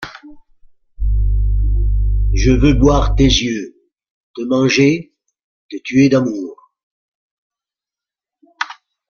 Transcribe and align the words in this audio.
Ie 2.37 2.55
veulx 2.61 2.79
boire 2.81 3.07
tes 3.17 3.31
yeulx, 3.41 3.67
te 4.35 4.41
mangier, 4.41 5.13
te 5.69 5.77
tuer 5.85 6.09
d’amour! 6.09 6.57